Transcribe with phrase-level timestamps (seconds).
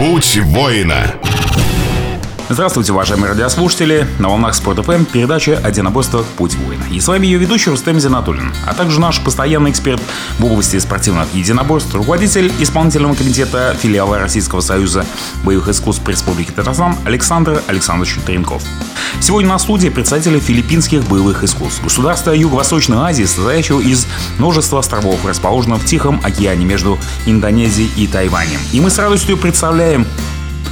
[0.00, 1.29] Путь воина.
[2.52, 4.08] Здравствуйте, уважаемые радиослушатели.
[4.18, 6.24] На волнах Спорт ФМ передача «Одиноборство.
[6.36, 6.82] Путь воина».
[6.90, 10.02] И с вами ее ведущий Рустем Зинатуллин, а также наш постоянный эксперт
[10.40, 15.06] в области спортивных единоборств, руководитель исполнительного комитета филиала Российского союза
[15.44, 18.64] боевых искусств Республики Татарстан Александр Александрович Тренков.
[19.20, 24.08] Сегодня на студии представители филиппинских боевых искусств, государства Юго-Восточной Азии, состоящего из
[24.38, 28.58] множества островов, расположенных в Тихом океане между Индонезией и Тайванем.
[28.72, 30.04] И мы с радостью представляем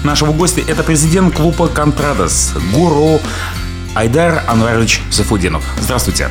[0.04, 0.62] нашего гостя.
[0.66, 3.20] Это президент клуба «Контрадос» Гуру
[3.94, 5.64] Айдар Анварович Зафудинов.
[5.80, 6.30] Здравствуйте.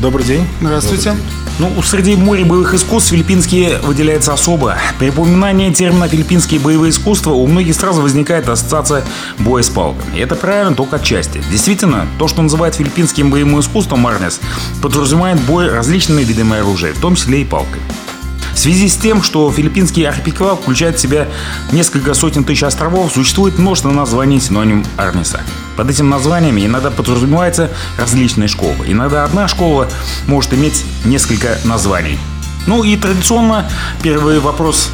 [0.00, 0.46] Добрый день.
[0.60, 1.14] Здравствуйте.
[1.58, 4.76] Ну, среди моря боевых искусств филиппинские выделяется особо.
[4.98, 9.02] При упоминании термина «филиппинские боевые искусства» у многих сразу возникает ассоциация
[9.38, 10.18] боя с палками.
[10.18, 11.42] И это правильно только отчасти.
[11.50, 14.38] Действительно, то, что называют филиппинским боевым искусством Марнес,
[14.82, 17.80] подразумевает бой различными видами оружия, в том числе и палкой.
[18.56, 21.28] В связи с тем, что филиппинский архипелаг включает в себя
[21.72, 25.42] несколько сотен тысяч островов, существует множество названий синоним Арниса.
[25.76, 28.86] Под этим названиями иногда подразумеваются различные школы.
[28.86, 29.90] Иногда одна школа
[30.26, 32.18] может иметь несколько названий.
[32.66, 33.70] Ну и традиционно
[34.02, 34.88] первый вопрос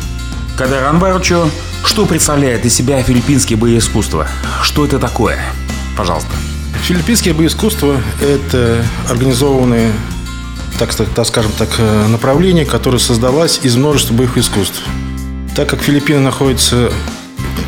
[0.59, 1.49] Кадара Анварычу.
[1.85, 4.27] Что представляет из себя филиппинские боеискусства?
[4.63, 5.39] Что это такое?
[5.97, 6.33] Пожалуйста.
[6.83, 9.93] Филиппинские боеискусства– это организованные
[10.87, 14.83] так, так скажем так, э, направление, которое создалось из множества боевых искусств.
[15.55, 16.91] Так как Филиппины находятся,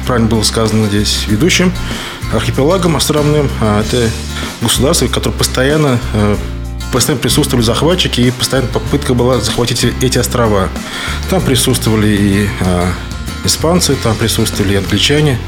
[0.06, 1.72] правильно было сказано здесь, ведущим
[2.32, 4.10] архипелагом островным, а это
[4.60, 6.36] государство, которое постоянно э,
[6.90, 10.68] постоянно присутствовали захватчики, и постоянно попытка была захватить эти острова.
[11.30, 12.92] Там присутствовали и а,
[13.44, 15.38] испанцы, там присутствовали и англичане,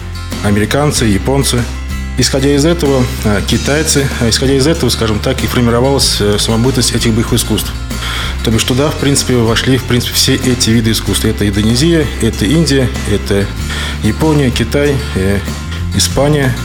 [0.44, 1.62] американцы, японцы–
[2.19, 6.95] Исходя из этого, э, китайцы, а исходя из этого, скажем так, и формировалась э, самобытность
[6.95, 7.70] этих боевых искусств.
[8.42, 11.27] То бишь туда, в принципе, вошли, в принципе, все эти виды искусств.
[11.27, 13.47] Это Индонезия, это Индия, это
[14.03, 15.41] Япония, Китай, э,
[15.94, 16.56] Испания.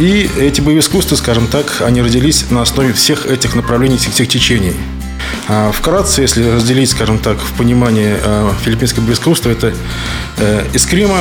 [0.00, 4.28] И эти боевые искусства, скажем так, они родились на основе всех этих направлений, всех этих
[4.28, 4.74] течений.
[5.46, 8.16] А вкратце, если разделить, скажем так, в понимании
[8.64, 9.72] филиппинского искусства, это
[10.38, 11.20] э, эскрима,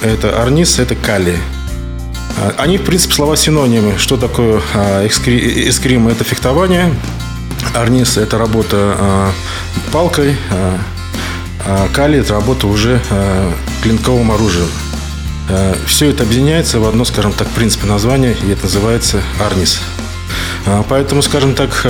[0.00, 1.55] это арнис, это кали– а,
[2.58, 3.98] они, в принципе, слова синонимы.
[3.98, 6.08] Что такое а, эскрим?
[6.08, 6.94] Это фехтование.
[7.74, 9.32] Арнис– это работа а,
[9.92, 10.36] палкой.
[11.94, 13.00] Кали– это работа уже
[13.82, 14.68] клинковым оружием.
[15.86, 19.80] Все это объединяется в одно, скажем так, принципе, название, и это называется арнис.
[20.88, 21.84] Поэтому, скажем так,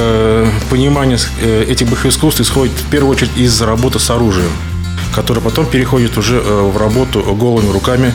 [0.70, 4.50] понимание э, этих боевых искусств исходит в первую очередь из работы с оружием
[5.16, 8.12] которая потом переходит уже э, в работу голыми руками,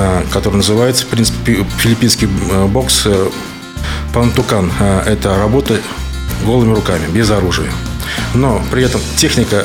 [0.00, 3.06] э, которая называется, в принципе, филиппинский э, бокс
[4.12, 4.72] пантукан.
[5.06, 5.80] Это работа
[6.44, 7.70] голыми руками, без оружия.
[8.34, 9.64] Но при этом техника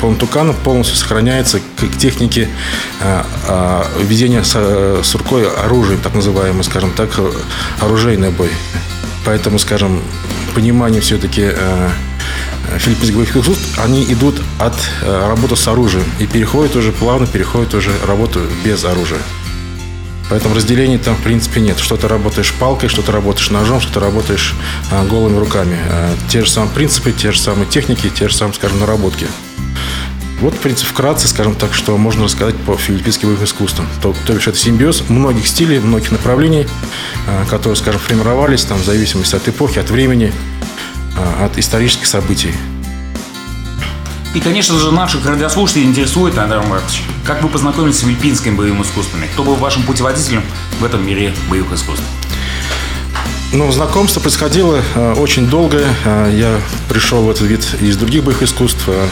[0.00, 2.48] пантукана полностью сохраняется к технике
[4.00, 7.10] ведения с рукой оружием, так называемый, скажем так,
[7.80, 8.50] оружейный бой.
[9.26, 10.00] Поэтому, скажем,
[10.54, 11.52] понимание все-таки
[12.78, 17.74] филиппинских боевых искусств, они идут от э, работы с оружием и переходят уже, плавно переходят
[17.74, 19.18] уже работу без оружия.
[20.30, 21.78] Поэтому разделения там, в принципе, нет.
[21.78, 24.54] Что-то работаешь палкой, что-то работаешь ножом, что-то работаешь
[24.90, 25.76] а, голыми руками.
[25.90, 29.26] А, те же самые принципы, те же самые техники, те же самые, скажем, наработки.
[30.40, 33.86] Вот, в принципе, вкратце, скажем так, что можно рассказать по филиппинским боевым искусствам.
[34.00, 36.66] То, то бишь, это симбиоз многих стилей, многих направлений,
[37.26, 40.32] а, которые, скажем, формировались там, в зависимости от эпохи, от времени.
[41.16, 42.54] А, от исторических событий.
[44.32, 49.26] И, конечно же, наших радиослушателей интересует, Андрей Маркович, как вы познакомились с филиппинскими боевыми искусствами?
[49.32, 50.44] Кто был вашим путеводителем
[50.78, 52.04] в этом мире боевых искусств?
[53.52, 55.82] Ну, знакомство происходило э, очень долго.
[56.04, 58.84] Э, я пришел в этот вид из других боевых искусств.
[58.86, 59.08] Э,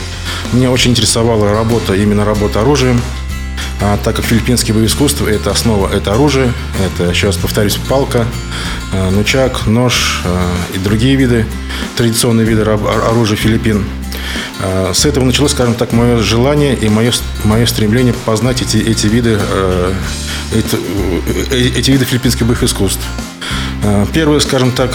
[0.52, 3.00] меня очень интересовала работа, именно работа оружием.
[3.80, 6.52] А, так как филиппинские боевые искусства– это основа, это оружие,
[6.84, 8.24] это, еще раз повторюсь, палка,
[8.92, 11.44] э, нучак, нож э, и другие виды,
[11.96, 13.84] традиционные виды оружия Филиппин.
[14.60, 17.12] Э, с этого началось, скажем так, мое желание и мое,
[17.44, 19.38] мое стремление познать эти, эти, виды,
[20.54, 20.76] эти,
[21.78, 23.02] эти виды филиппинских боевых искусств.
[24.12, 24.92] Первое, скажем так,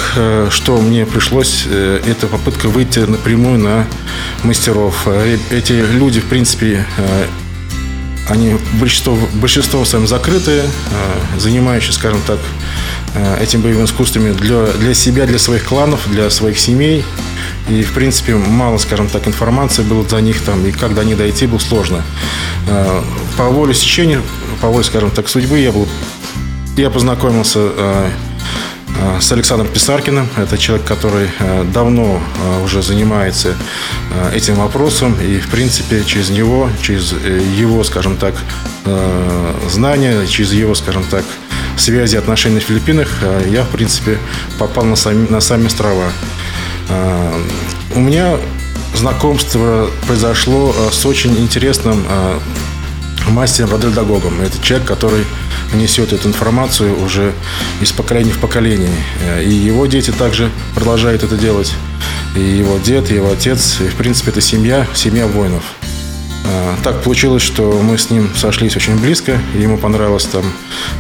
[0.50, 3.88] что мне пришлось, это попытка выйти напрямую на
[4.44, 5.07] мастеров.
[5.51, 6.86] Эти люди, в принципе,
[8.29, 12.39] они большинство, большинство своим закрытые, э, занимающие, скажем так,
[13.15, 17.03] э, этим боевыми искусствами для, для себя, для своих кланов, для своих семей.
[17.69, 21.18] И, в принципе, мало, скажем так, информации было за них там, и как до них
[21.18, 22.04] дойти было сложно.
[22.68, 23.01] Э,
[23.38, 24.21] по воле сечения,
[24.62, 25.88] по воле, скажем так, судьбы я был,
[26.75, 28.10] я познакомился э,
[29.21, 30.27] с Александром Писаркиным.
[30.36, 32.21] Это человек, который э, давно
[32.65, 33.56] уже занимается
[34.33, 35.15] этим вопросом.
[35.21, 37.13] И, в принципе, через него, через
[37.57, 38.36] его, скажем так,
[39.69, 41.24] знания, через его, скажем так,
[41.77, 43.10] связи, отношения в Филиппинах,
[43.50, 44.19] я, в принципе,
[44.60, 46.12] попал на сами, на сами острова.
[47.95, 48.38] У меня
[48.95, 52.06] знакомство произошло с очень интересным
[53.30, 54.41] мастером Радельдагогом.
[54.41, 55.24] Это человек, который
[55.74, 57.33] несет эту информацию уже
[57.81, 58.91] из поколения в поколение.
[59.44, 61.74] И его дети также продолжают это делать.
[62.35, 63.77] И его дед, и его отец.
[63.79, 65.63] И, в принципе, это семья, семья воинов.
[66.83, 69.39] Так получилось, что мы с ним сошлись очень близко.
[69.56, 70.44] И ему понравилось там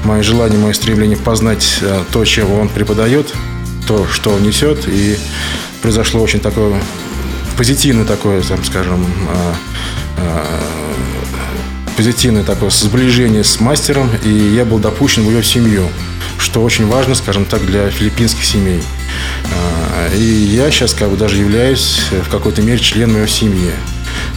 [0.05, 1.81] мое желание, мое стремление познать
[2.11, 3.33] то, чем он преподает,
[3.85, 4.87] то, что он несет.
[4.87, 5.17] И
[5.83, 6.81] произошло очень такое
[7.57, 9.05] позитивное такое, там, скажем,
[10.17, 10.63] а,
[11.95, 15.87] позитивное такое сближение с мастером, и я был допущен в ее семью,
[16.39, 18.81] что очень важно, скажем так, для филиппинских семей.
[19.51, 23.71] А, и я сейчас как бы даже являюсь в какой-то мере членом ее семьи.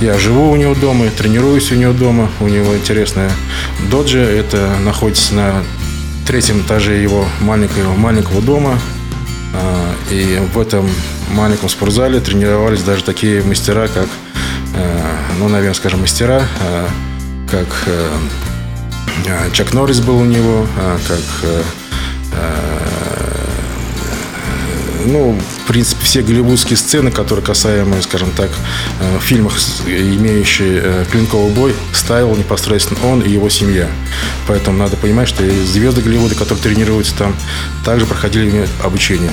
[0.00, 2.30] Я живу у него дома, тренируюсь у него дома.
[2.40, 3.30] У него интересная
[3.90, 4.18] доджи.
[4.18, 5.62] Это находится на
[6.26, 8.78] третьем этаже его маленького, маленького дома.
[9.54, 10.88] А, и в этом
[11.30, 14.08] маленьком спортзале тренировались даже такие мастера, как,
[14.74, 16.42] а, ну, наверное, скажем, мастера,
[17.50, 18.08] как э,
[19.26, 20.66] э, Чак Норрис был у него,
[21.06, 21.62] как э,
[25.06, 28.50] ну, в принципе, все голливудские сцены, которые касаемые, скажем так,
[29.18, 33.88] в фильмах, имеющие клинковый бой, ставил непосредственно он и его семья.
[34.46, 37.34] Поэтому надо понимать, что звезды Голливуда, которые тренируются там,
[37.84, 39.32] также проходили обучение.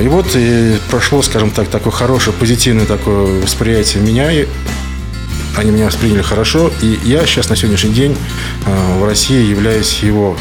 [0.00, 4.30] И вот и прошло, скажем так, такое хорошее, позитивное такое восприятие меня
[5.56, 8.16] они меня восприняли хорошо, и я сейчас на сегодняшний день
[8.66, 10.36] э, в России являюсь его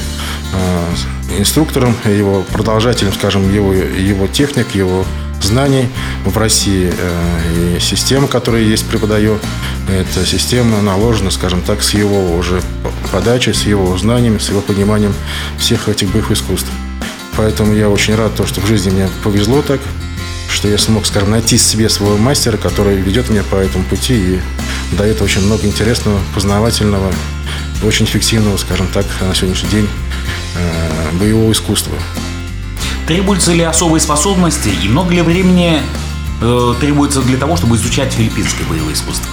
[0.54, 0.86] э,
[1.38, 5.06] инструктором, его продолжателем, скажем, его, его техник, его
[5.42, 5.90] знаний
[6.26, 6.92] в России.
[6.98, 9.40] Э, и система, которую я здесь преподаю,
[9.90, 12.62] эта система наложена, скажем так, с его уже
[13.12, 15.14] подачей, с его знаниями, с его пониманием
[15.58, 16.70] всех этих боевых искусств.
[17.36, 19.82] Поэтому я очень рад, то, что в жизни мне повезло так,
[20.50, 24.40] что я смог, скажем, найти себе своего мастера, который ведет меня по этому пути и
[24.96, 27.12] дает очень много интересного, познавательного,
[27.84, 29.90] очень эффективного, скажем так, на сегодняшний день
[30.56, 31.94] э, боевого искусства.
[33.08, 35.80] Требуются ли особые способности и много ли времени
[36.42, 39.30] э, требуется для того, чтобы изучать филиппинское боевое искусство?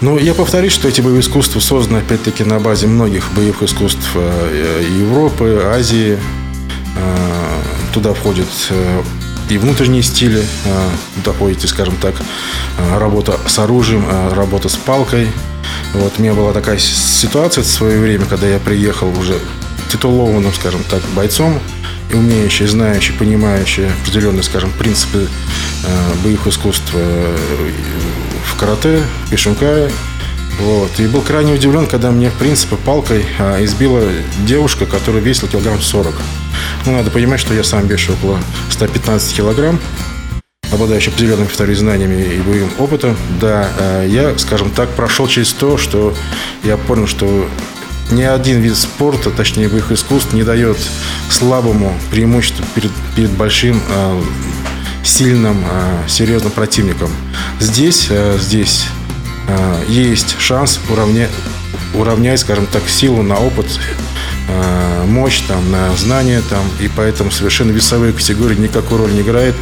[0.00, 4.84] Ну, я повторюсь, что эти боевые искусства созданы, опять-таки, на базе многих боевых искусств э,
[5.00, 6.18] Европы, Азии.
[6.96, 7.62] Э,
[7.92, 9.02] туда входит э,
[9.48, 10.88] и внутренние стили, э,
[11.24, 12.14] доходите, скажем так,
[12.98, 15.28] работа с оружием, работа с палкой.
[15.94, 19.38] Вот у меня была такая ситуация в свое время, когда я приехал уже
[19.88, 21.58] титулованным, скажем так, бойцом,
[22.10, 25.28] и умеющий, знающий, понимающий определенные, скажем, принципы
[26.22, 29.90] боевых искусств в карате, в пешункае.
[30.60, 30.98] Вот.
[30.98, 33.22] И был крайне удивлен, когда мне, в принципе, палкой
[33.60, 34.02] избила
[34.46, 36.14] девушка, которая весила килограмм 40.
[36.86, 38.40] Ну, надо понимать, что я сам вешу около
[38.70, 39.78] 115 килограмм,
[40.72, 43.16] обладающий определенными, повторюсь, знаниями и боевым опытом.
[43.40, 46.14] Да, э, я, скажем так, прошел через то, что
[46.64, 47.48] я понял, что
[48.10, 50.78] ни один вид спорта, точнее боевых искусств, не дает
[51.30, 54.22] слабому преимущество перед, перед большим, э,
[55.02, 57.10] сильным, э, серьезным противником.
[57.60, 58.10] Здесь,
[58.40, 58.84] здесь
[59.88, 61.30] есть шанс уравнять,
[61.94, 64.15] уравнять, скажем так, силу на опыт Э,
[65.06, 69.54] мощь, там, на знания, там, и поэтому совершенно весовые категории никакой роли не играет,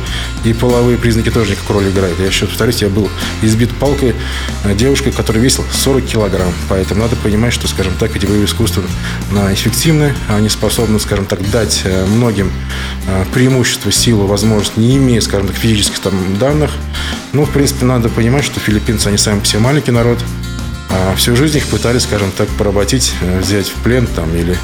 [0.45, 2.19] и половые признаки тоже никакой роли играют.
[2.19, 3.09] Я еще повторюсь, я был
[3.43, 4.15] избит палкой
[4.65, 8.83] э, девушкой, которая весила 40 килограмм, поэтому надо понимать, что, скажем так, эти боевые искусства
[9.31, 12.51] на эффективны, они способны, скажем так, дать э, многим
[13.33, 16.71] преимущество, силу, возможность, не имея, скажем так, физических там данных.
[17.33, 20.19] Ну, в принципе, надо понимать, что филиппинцы, они сами себе маленький народ,
[21.17, 24.57] всю жизнь их пытались, скажем так, поработить, э, взять в плен там, или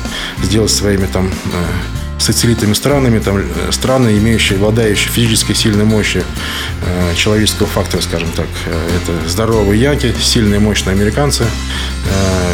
[0.42, 6.22] сделать своими там э, сателлитами странами, там, э, страны, имеющие, обладающие физической сильной мощью
[6.82, 8.46] э, человеческого фактора, скажем так.
[8.66, 12.52] Это здоровые яки, сильные, мощные американцы, э,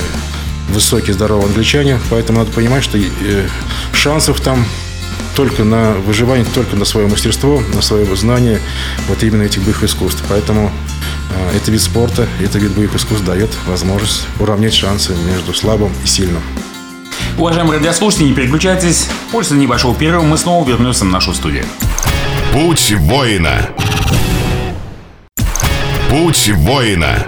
[0.72, 1.98] высокие, здоровые англичане.
[2.10, 3.48] Поэтому надо понимать, что э,
[3.92, 4.64] шансов там
[5.34, 8.60] только на выживание, только на свое мастерство, на свое знание
[9.08, 10.22] вот именно этих боевых искусств.
[10.28, 10.72] Поэтому
[11.54, 16.42] это вид спорта, это вид боевых искусств дает возможность уравнять шансы между слабым и сильным.
[17.38, 19.08] Уважаемые радиослушатели, не переключайтесь.
[19.30, 21.64] После небольшого перерыва мы снова вернемся в нашу студию.
[22.52, 23.68] Путь воина.
[26.08, 27.26] Путь воина.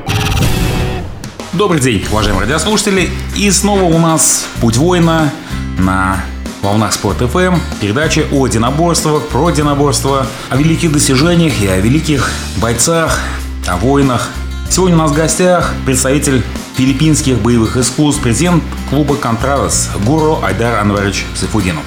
[1.52, 3.10] Добрый день, уважаемые радиослушатели.
[3.36, 5.32] И снова у нас Путь воина
[5.78, 6.22] на
[6.62, 13.20] волнах Спорт ФМ, передача о единоборствах, про единоборство, о великих достижениях и о великих бойцах,
[13.68, 14.30] о воинах.
[14.70, 16.42] Сегодня у нас в гостях представитель
[16.76, 21.82] филиппинских боевых искусств, президент клуба «Контравес» Гуру Айдар Анварович Сайфудинов.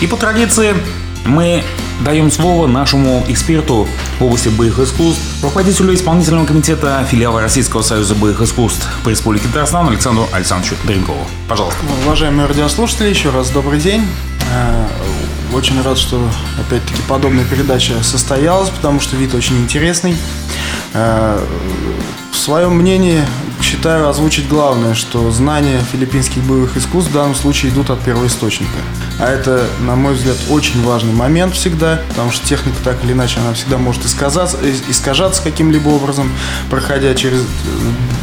[0.00, 0.74] И по традиции
[1.24, 1.64] мы
[2.04, 3.88] даем слово нашему эксперту
[4.18, 9.88] в области боевых искусств, руководителю исполнительного комитета филиала Российского союза боевых искусств по Республике Татарстан
[9.88, 11.26] Александру Александровичу Дренкову.
[11.48, 11.78] Пожалуйста.
[12.04, 14.06] Уважаемые радиослушатели, еще раз добрый день.
[14.52, 14.86] Э,
[15.54, 16.20] очень рад, что
[16.58, 20.16] опять-таки подобная передача состоялась, потому что вид очень интересный.
[20.94, 21.44] Э,
[22.32, 23.22] в своем мнении
[23.60, 28.70] считаю озвучить главное, что знания филиппинских боевых искусств в данном случае идут от первоисточника.
[29.18, 33.40] А это, на мой взгляд, очень важный момент всегда, потому что техника так или иначе,
[33.40, 34.58] она всегда может исказаться,
[34.88, 36.30] искажаться каким-либо образом,
[36.70, 37.40] проходя через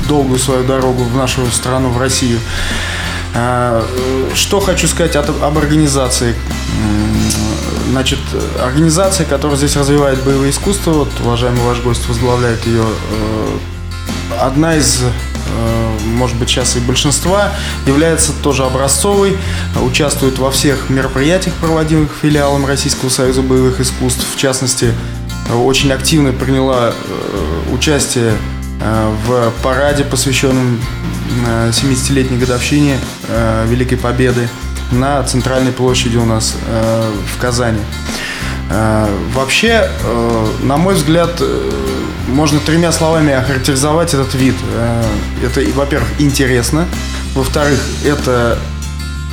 [0.07, 2.39] долгую свою дорогу в нашу страну, в Россию.
[3.33, 3.85] А,
[4.35, 6.35] что хочу сказать об организации.
[7.91, 8.19] Значит,
[8.61, 13.57] организация, которая здесь развивает боевые искусства, вот уважаемый ваш гость возглавляет ее, э,
[14.39, 15.03] одна из
[15.47, 17.51] Э, может быть, сейчас и большинства,
[17.85, 19.37] является тоже образцовой,
[19.81, 24.25] участвует во всех мероприятиях, проводимых филиалом Российского союза боевых искусств.
[24.33, 24.93] В частности,
[25.53, 28.33] очень активно приняла э, участие
[29.27, 30.81] в параде, посвященном
[31.69, 32.97] 70-летней годовщине
[33.67, 34.49] Великой Победы
[34.91, 36.55] на центральной площади у нас
[37.35, 37.79] в Казани.
[39.33, 39.89] Вообще,
[40.63, 41.41] на мой взгляд,
[42.31, 44.55] можно тремя словами охарактеризовать этот вид.
[44.73, 45.03] Э,
[45.43, 46.87] это, во-первых, интересно.
[47.35, 48.57] Во-вторых, это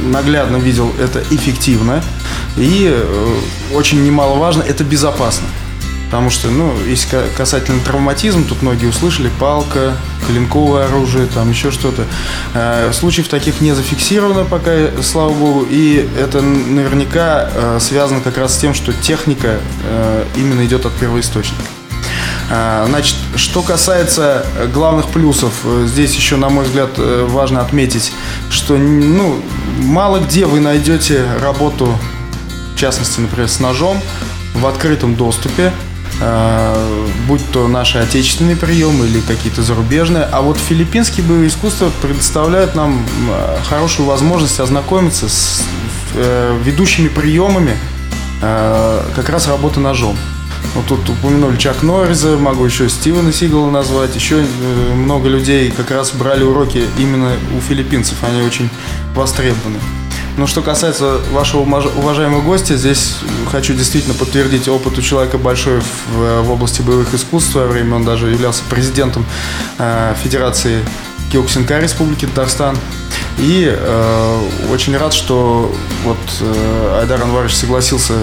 [0.00, 2.02] наглядно видел, это эффективно.
[2.56, 3.36] И э,
[3.74, 5.46] очень немаловажно, это безопасно.
[6.10, 9.94] Потому что, ну, если касательно травматизма, тут многие услышали, палка,
[10.26, 12.06] клинковое оружие, там еще что-то.
[12.54, 14.72] Э, случаев таких не зафиксировано пока,
[15.02, 19.58] слава богу, и это наверняка связано как раз с тем, что техника
[20.36, 21.62] именно идет от первоисточника.
[22.48, 28.12] Значит, что касается главных плюсов, э, здесь еще, на мой взгляд, э, важно отметить,
[28.48, 29.42] что ну,
[29.80, 31.94] мало где вы найдете работу,
[32.74, 34.00] в частности, например, с ножом
[34.54, 35.72] в открытом доступе,
[37.28, 40.24] будь то наши отечественные приемы или какие-то зарубежные.
[40.24, 43.04] А вот филиппинские боевые искусства предоставляют нам
[43.68, 45.62] хорошую возможность ознакомиться с
[46.14, 47.76] э, ведущими приемами
[48.40, 50.16] как раз работы ножом.
[50.74, 54.14] Вот тут упомянули Чак Норриза, могу еще Стивена Сигала назвать.
[54.14, 58.16] Еще э, много людей как раз брали уроки именно у филиппинцев.
[58.22, 58.68] Они очень
[59.14, 59.78] востребованы.
[60.38, 63.16] Но что касается вашего уважаемого гостя, здесь
[63.50, 67.50] хочу действительно подтвердить опыт у человека большой в, в области боевых искусств.
[67.50, 69.26] В свое время он даже являлся президентом
[69.78, 70.78] э, Федерации
[71.32, 72.78] Киоксинка Республики Татарстан.
[73.38, 78.14] И э, очень рад, что вот э, Айдар Анварович согласился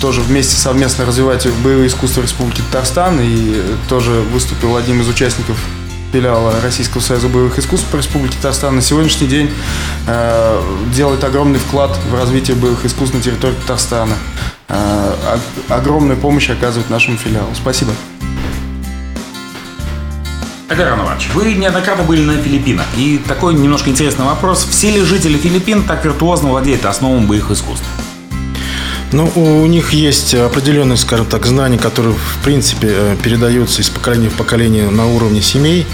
[0.00, 5.58] тоже вместе совместно развивать боевые искусства Республики Татарстан и тоже выступил одним из участников
[6.12, 9.50] филиала Российского союза боевых искусств по Республике Татарстан на сегодняшний день
[10.06, 10.62] э,
[10.94, 14.14] делает огромный вклад в развитие боевых искусств на территории Татарстана.
[14.68, 15.38] Э,
[15.68, 17.50] огромную помощь оказывает нашему филиалу.
[17.54, 17.92] Спасибо.
[20.68, 22.86] Айдар Иванович, вы неоднократно были на Филиппинах.
[22.96, 24.66] И такой немножко интересный вопрос.
[24.70, 27.86] Все ли жители Филиппин так виртуозно владеют основам боевых искусств?
[29.10, 34.28] Ну, у них есть определенные, скажем так, знания, которые, в принципе, э, передаются из поколения
[34.28, 35.86] в поколение на уровне семей.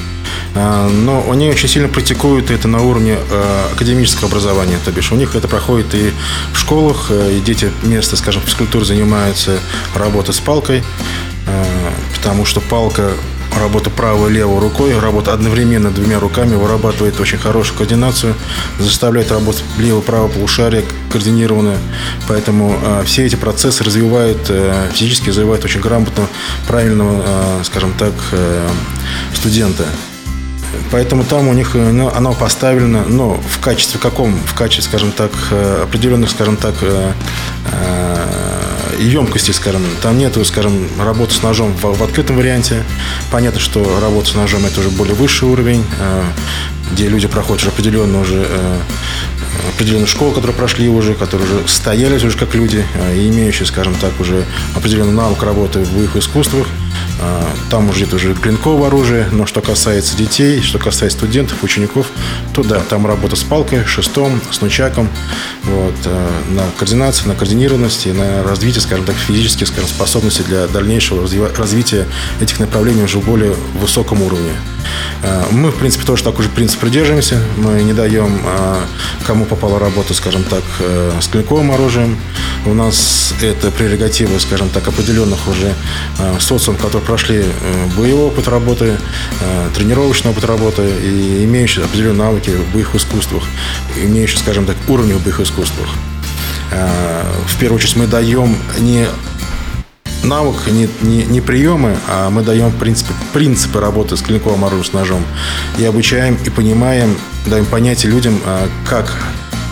[0.57, 4.79] А, но они очень сильно практикуют это на уровне э, академического образования.
[4.85, 6.13] То бишь у них это проходит и
[6.53, 9.61] в школах, э, и дети вместо, скажем, физкультуры занимаются
[9.95, 10.83] работой с палкой,
[12.17, 13.13] потому что палка
[13.59, 18.35] работа правой и левой рукой, работа одновременно двумя руками вырабатывает очень хорошую координацию,
[18.79, 21.77] заставляет работать лево-право полушарие координированно.
[22.29, 26.27] Поэтому э, все эти процессы развивают, э, физически развивают очень грамотно,
[26.67, 28.69] правильного, э, скажем так, э,
[29.35, 29.85] студента.
[30.91, 34.35] Поэтому там у них ну, оно поставлено, но в качестве каком?
[34.35, 37.13] В качестве, скажем так, э, определенных, скажем так, э,
[38.99, 39.83] емкости, скажем.
[40.03, 42.83] Там нету, скажем, работы с ножом в, в открытом варианте.
[43.31, 46.25] Понятно, что работа с ножом это уже более высший уровень, э,
[46.93, 48.79] где люди проходят уже определенно уже э,
[49.75, 54.19] определенную школу, которые прошли уже, которые уже стояли уже как люди, э, имеющие, скажем так,
[54.21, 56.67] уже определенный навык работы в их искусствах.
[57.21, 62.09] Э, там уже это уже клинковое оружие, но что касается детей, что касается студентов, учеников,
[62.53, 65.09] то да, там работа с палкой, шестом, с нучаком,
[65.65, 71.27] вот, э, на координации, на координированности, на развитие, скажем так, физических скажем, способностей для дальнейшего
[71.57, 72.07] развития
[72.41, 74.53] этих направлений уже более высоком уровне.
[75.23, 77.41] Э, мы, в принципе, тоже такой же принцип придерживаемся.
[77.57, 78.81] Мы не даем, э,
[79.27, 82.19] кому попала работа, скажем так, э, с клинковым оружием.
[82.67, 85.75] У нас это прерогатива, скажем так, определенных уже
[86.41, 87.45] социум, которые прошли
[87.95, 88.97] боевой опыт работы,
[89.75, 93.43] тренировочный опыт работы и имеющие определенные навыки в боевых искусствах,
[93.97, 95.89] имеющие, скажем так, уровни в боевых искусствах.
[96.71, 99.07] В первую очередь мы даем не
[100.25, 104.93] навык, не, не, не приемы, а мы даем принципы, принципы работы с клинковым оружием, с
[104.93, 105.25] ножом.
[105.79, 107.17] И обучаем, и понимаем,
[107.47, 109.13] даем понятие людям, а, как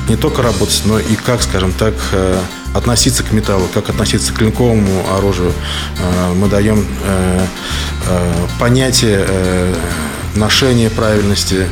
[0.08, 2.38] не только работать, но и как, скажем так, э,
[2.74, 5.52] относиться к металлу, как относиться к клинковому оружию.
[5.98, 7.46] Э, мы даем э,
[8.58, 9.26] понятие
[10.34, 11.66] ношения правильности,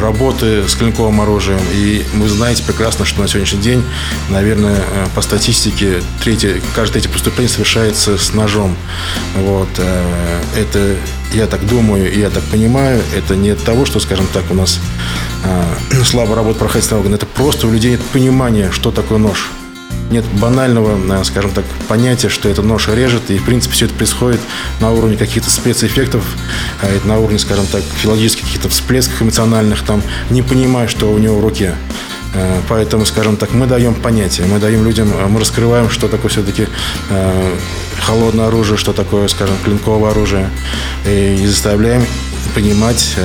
[0.00, 1.60] работы с клинковым оружием.
[1.72, 3.84] И вы знаете прекрасно, что на сегодняшний день,
[4.28, 8.76] наверное, э, по статистике, третье, каждое третье преступление совершается с ножом.
[9.36, 9.68] Вот.
[9.78, 10.96] Э, это,
[11.32, 14.78] я так думаю я так понимаю, это не от того, что, скажем так, у нас
[15.44, 19.50] э, слабо работает правоохранительный орган, это просто у людей нет понимания, что такое нож
[20.14, 23.94] нет банального, э, скажем так, понятия, что это нож режет, и, в принципе, все это
[23.94, 24.40] происходит
[24.80, 26.24] на уровне каких-то спецэффектов,
[26.82, 31.38] э, на уровне, скажем так, филологических каких-то всплесков эмоциональных, там, не понимая, что у него
[31.38, 31.74] в руке.
[32.34, 36.68] Э, поэтому, скажем так, мы даем понятие, мы даем людям, мы раскрываем, что такое все-таки
[38.00, 40.48] холодное оружие, что такое, скажем, клинковое оружие,
[41.06, 42.04] и заставляем
[42.54, 43.16] понимать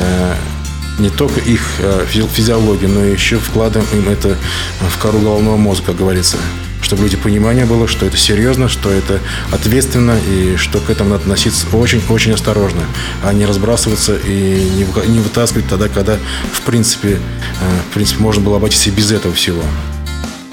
[1.00, 1.62] не только их
[2.08, 4.36] физиологию, но еще вкладываем им это
[4.79, 6.38] в кору головного мозга, как говорится
[6.81, 9.19] чтобы люди понимание было, что это серьезно, что это
[9.51, 12.81] ответственно и что к этому надо относиться очень-очень осторожно,
[13.24, 14.69] а не разбрасываться и
[15.07, 16.17] не вытаскивать тогда, когда
[16.51, 19.62] в принципе, э, в принципе можно было обойтись и без этого всего.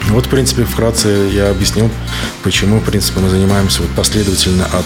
[0.09, 1.89] Вот, в принципе, вкратце я объяснил,
[2.43, 4.85] почему, в принципе, мы занимаемся вот последовательно от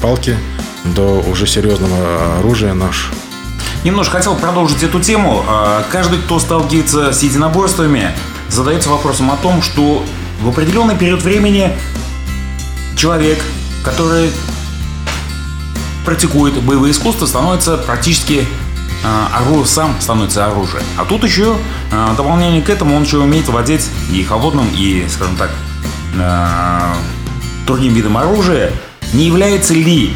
[0.00, 0.36] палки
[0.84, 3.10] до уже серьезного оружия наш.
[3.84, 5.44] Немножко хотел продолжить эту тему.
[5.46, 8.12] А, каждый, кто сталкивается с единоборствами,
[8.48, 10.02] задается вопросом о том, что
[10.40, 11.70] в определенный период времени
[12.96, 13.38] человек,
[13.84, 14.30] который
[16.04, 18.44] практикует боевые искусства, становится практически
[19.02, 20.84] э, оружие, сам становится оружием.
[20.98, 21.56] А тут еще
[21.90, 25.50] э, дополнение к этому он еще умеет владеть и холодным, и, скажем так,
[26.16, 26.94] э,
[27.66, 28.72] другим видом оружия.
[29.12, 30.12] Не является ли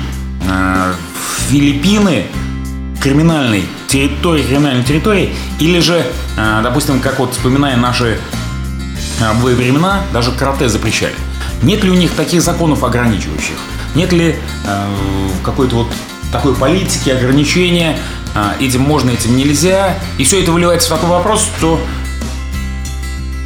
[1.49, 2.27] Филиппины
[3.03, 6.05] криминальной территорией, криминальной территорией, или же,
[6.37, 8.38] допустим, как вот вспоминая наши а,
[9.19, 11.15] в времена даже карате запрещали.
[11.63, 13.57] Нет ли у них таких законов ограничивающих?
[13.95, 14.89] Нет ли э,
[15.45, 15.89] какой-то вот
[16.33, 17.99] такой политики, ограничения,
[18.35, 19.99] э, этим можно, этим нельзя.
[20.19, 21.81] И все это выливается в такой вопрос, что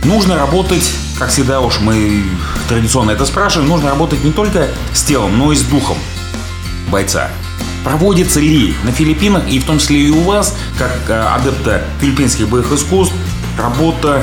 [0.04, 2.22] нужно работать, как всегда уж мы
[2.68, 5.96] традиционно это спрашиваем, нужно работать не только с телом, но и с духом
[6.90, 7.30] бойца.
[7.84, 12.48] Проводится ли на Филиппинах, и в том числе и у вас, как э, адепта филиппинских
[12.48, 13.14] боевых искусств,
[13.58, 14.22] работа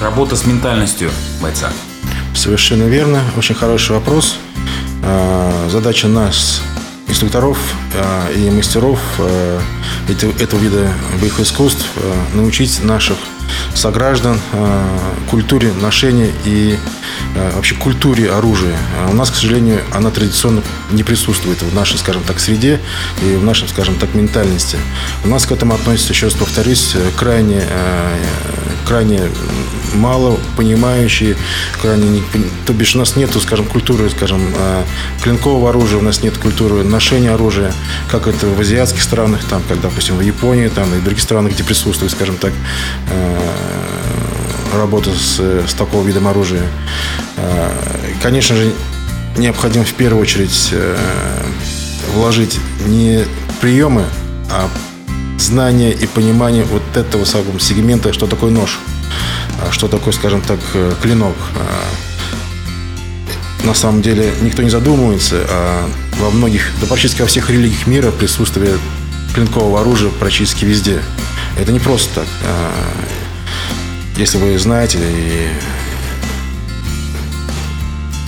[0.00, 1.10] Работа с ментальностью
[1.42, 1.70] бойца.
[2.32, 3.20] Совершенно верно.
[3.36, 4.36] Очень хороший вопрос.
[5.02, 6.62] А, задача нас,
[7.08, 7.58] инструкторов
[7.96, 9.60] а, и мастеров а,
[10.08, 10.88] этого вида
[11.20, 11.84] боевых искусств,
[12.32, 13.16] научить наших
[13.74, 14.40] сограждан
[15.30, 16.78] культуре ношения и
[17.54, 18.76] вообще культуре оружия.
[19.08, 22.80] У нас, к сожалению, она традиционно не присутствует в нашей, скажем так, среде
[23.22, 24.78] и в нашем, скажем так, ментальности.
[25.24, 27.62] У нас к этому относится, еще раз повторюсь, крайне,
[28.86, 29.22] крайне
[29.94, 31.36] мало понимающие,
[31.80, 32.22] крайне не,
[32.66, 34.84] то бишь у нас нету, скажем, культуры, скажем, э,
[35.22, 37.72] клинкового оружия, у нас нет культуры ношения оружия,
[38.08, 41.52] как это в азиатских странах, там, как, допустим, в Японии, там, и в других странах,
[41.52, 42.52] где присутствует, скажем так,
[44.72, 46.62] э, работа с, с такого видом оружия.
[47.36, 47.70] Э,
[48.22, 48.72] конечно же,
[49.36, 50.72] необходимо в первую очередь
[52.14, 53.24] вложить не
[53.60, 54.04] приемы,
[54.50, 54.68] а
[55.38, 58.78] знание и понимание вот этого самого сегмента, что такое нож.
[59.60, 61.36] А что такое, скажем так, э, клинок.
[61.56, 65.88] А, на самом деле никто не задумывается, а
[66.20, 68.78] во многих, да практически во всех религиях мира присутствие
[69.34, 71.00] клинкового оружия практически везде.
[71.58, 72.26] Это не просто так.
[74.18, 75.48] Если вы знаете, и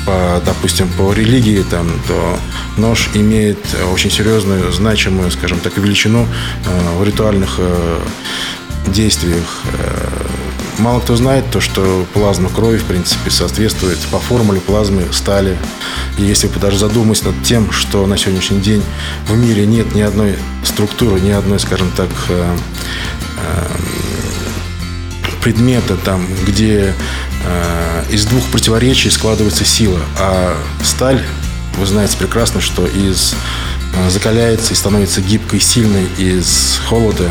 [0.06, 2.38] по, допустим, по религии, там, то
[2.76, 3.58] нож имеет
[3.92, 6.28] очень серьезную, значимую, скажем так, величину
[6.96, 8.00] в ритуальных э,
[8.86, 9.64] действиях
[10.80, 15.58] Мало кто знает то, что плазма крови, в принципе, соответствует по формуле плазмы стали.
[16.16, 18.82] И если вы даже задумаетесь над тем, что на сегодняшний день
[19.26, 22.56] в мире нет ни одной структуры, ни одной, скажем так, э,
[23.36, 23.66] э,
[25.42, 26.94] предмета, там, где
[27.44, 30.00] э, из двух противоречий складывается сила.
[30.18, 31.22] А сталь,
[31.76, 33.34] вы знаете прекрасно, что из
[34.08, 37.28] закаляется и становится гибкой, сильной из холода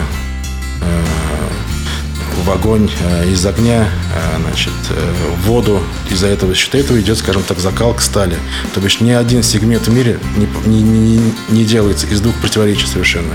[2.45, 5.82] в огонь э, из огня, э, значит, э, в воду.
[6.10, 8.36] Из-за этого, счет этого идет, скажем так, закалка стали.
[8.73, 10.19] То бишь ни один сегмент в мире
[10.65, 13.34] не, не, не делается из двух противоречий совершенно.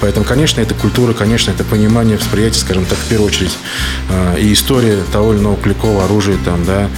[0.00, 3.56] Поэтому, конечно, это культура, конечно, это понимание, восприятие, скажем так, в первую очередь,
[4.38, 6.88] и история того или иного кликова, оружия, там, да,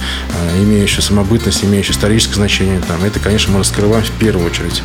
[0.57, 4.83] имеющая самобытность, имеющая историческое значение, там, это, конечно, мы раскрываем в первую очередь.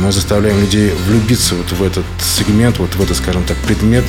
[0.00, 4.04] Мы заставляем людей влюбиться вот в этот сегмент, вот в этот, скажем так, предмет,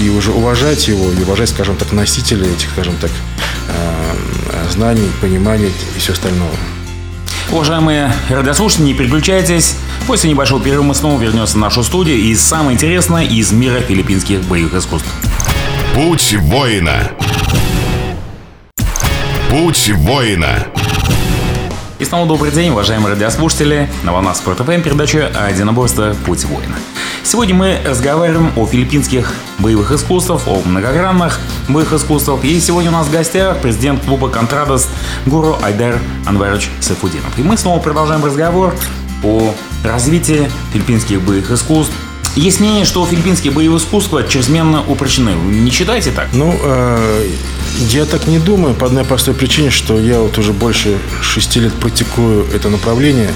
[0.00, 3.10] и уже уважать его и уважать, скажем так, носителей этих, скажем так,
[3.68, 6.50] э, знаний, понимания и все остальное.
[7.50, 9.76] Уважаемые радиослушатели, не переключайтесь.
[10.06, 14.40] После небольшого перерыва мы снова вернемся в нашу студию и самое интересное из мира филиппинских
[14.44, 15.08] боевых искусств.
[15.94, 17.10] Путь воина.
[19.50, 20.66] Путь воина.
[21.98, 23.88] И снова добрый день, уважаемые радиослушатели.
[24.02, 26.16] На волнах Спорт ФМ передача «Единоборство.
[26.24, 26.76] Путь воина».
[27.24, 32.44] Сегодня мы разговариваем о филиппинских боевых искусствах, о многогранных боевых искусствах.
[32.44, 34.88] И сегодня у нас в гостях президент клуба «Контрадос»
[35.24, 37.38] Гуру Айдар Анварович Сафудинов.
[37.38, 38.74] И мы снова продолжаем разговор
[39.22, 39.54] о
[39.84, 41.94] развитии филиппинских боевых искусств,
[42.34, 45.34] есть мнение, что филиппинские боевые искусства чрезмерно упрощены.
[45.34, 46.28] Не считаете так?
[46.32, 47.30] Ну, э,
[47.90, 51.74] я так не думаю по одной простой причине, что я вот уже больше шести лет
[51.74, 53.30] практикую это направление.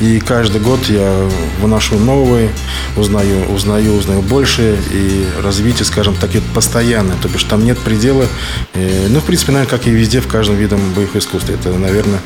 [0.00, 1.28] И каждый год я
[1.60, 2.50] выношу новые,
[2.96, 4.78] узнаю, узнаю, узнаю больше.
[4.92, 7.16] И развитие, скажем так, это постоянное.
[7.22, 8.26] То бишь там нет предела.
[8.74, 11.48] И, ну, в принципе, наверное, как и везде, в каждом виде боевых искусств.
[11.50, 12.20] Это, наверное,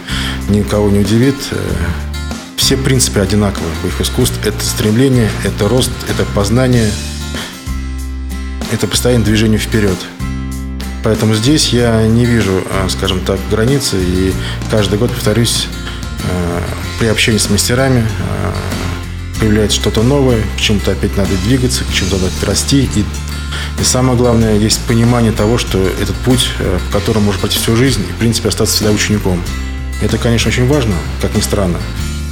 [0.48, 1.36] никого не удивит
[2.68, 4.38] все принципы одинаковы в их искусств.
[4.44, 6.90] Это стремление, это рост, это познание,
[8.70, 9.96] это постоянное движение вперед.
[11.02, 13.96] Поэтому здесь я не вижу, а, скажем так, границы.
[13.98, 14.34] И
[14.70, 15.66] каждый год, повторюсь,
[16.98, 18.54] при общении с мастерами а,
[19.38, 22.88] появляется что-то новое, к чему-то опять надо двигаться, к чему-то надо расти.
[22.94, 23.04] И,
[23.80, 28.02] и самое главное, есть понимание того, что этот путь, по которому можно пройти всю жизнь,
[28.08, 29.40] и, в принципе, остаться всегда учеником.
[30.02, 31.78] Это, конечно, очень важно, как ни странно.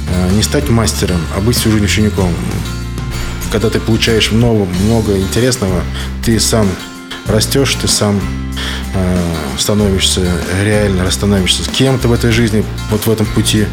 [0.09, 2.33] Э, не стать мастером, а быть всю жизнь учеником.
[3.51, 5.81] Когда ты получаешь много, много интересного,
[6.23, 6.67] ты сам
[7.27, 8.46] растешь, ты сам э,
[9.57, 10.21] становишься
[10.63, 13.65] реально, становишься с кем-то в этой жизни, вот в этом пути.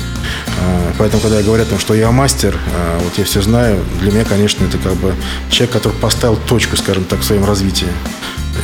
[0.58, 4.64] Э, поэтому, когда говорят, что я мастер, э, вот я все знаю, для меня, конечно,
[4.64, 5.14] это как бы
[5.50, 7.88] человек, который поставил точку, скажем так, в своем развитии.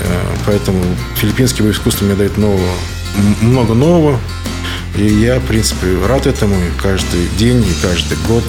[0.02, 0.82] Э, поэтому
[1.16, 2.72] филиппинский искусство мне дает нового,
[3.40, 4.18] много нового,
[4.96, 6.56] и я, в принципе, рад этому.
[6.56, 8.44] И каждый день, и каждый год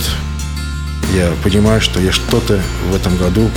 [1.13, 3.50] я понимаю, что я что-то в этом году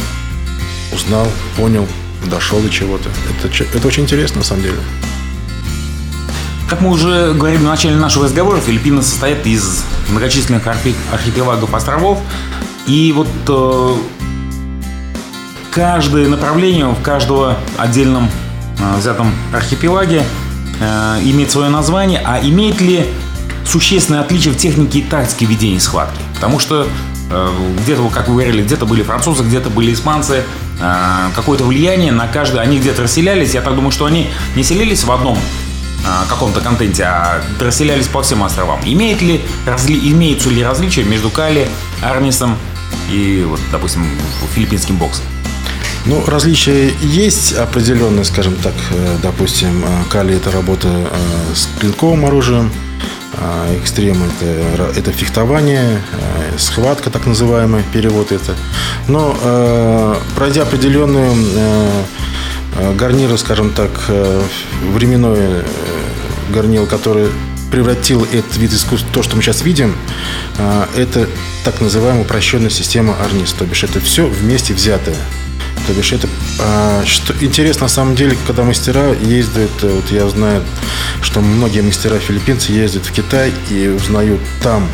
[0.93, 1.87] узнал, понял,
[2.29, 3.09] дошел до чего-то.
[3.43, 4.77] Это, это очень интересно, на самом деле.
[6.69, 12.21] Как мы уже говорили в начале нашего разговора, Филиппины состоят из многочисленных архипелагов островов.
[12.87, 13.97] И вот э,
[15.71, 18.31] каждое направление в каждого отдельном
[18.79, 20.25] э, взятом архипелаге
[20.81, 23.07] э, имеет свое название, а имеет ли
[23.67, 26.21] существенное отличие в технике и тактике ведения схватки?
[26.35, 26.87] Потому что
[27.31, 27.51] э,
[27.83, 30.45] где-то, как вы говорили, где-то были французы, где-то были испанцы,
[31.35, 33.55] какое-то влияние на каждый, они где-то расселялись.
[33.55, 38.23] Я так думаю, что они не селились в одном э, каком-то контенте, а расселялись по
[38.23, 38.81] всем островам.
[38.85, 41.69] Имеет ли, разли, имеются ли различия между Кали,
[42.03, 42.57] Армисом
[43.11, 44.07] и, вот, допустим,
[44.55, 45.25] филиппинским боксом?
[46.07, 48.75] Ну, различия есть определенные, скажем так.
[48.91, 52.71] Э, допустим, э, Кали– это работа э, с клинковым оружием,
[53.81, 56.01] экстрем это, это фехтование,
[56.57, 58.55] схватка так называемый, перевод это.
[59.09, 61.35] Но пройдя определенную
[62.97, 63.91] гарниры, скажем так,
[64.93, 65.65] временное
[66.51, 67.29] горнило, которое
[67.73, 69.97] превратил этот вид искусства, то, что мы сейчас видим,
[70.97, 71.29] это
[71.65, 73.53] так называемая упрощенная система Арнис.
[73.53, 75.17] То бишь это все вместе взятое.
[75.87, 76.29] То бишь это
[76.61, 80.63] а, что интересно на самом деле, когда мастера ездят, э, вот я знаю,
[81.21, 84.89] что многие мастера филиппинцы ездят в Китай и узнают там